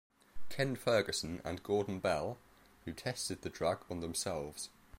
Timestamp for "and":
1.45-1.61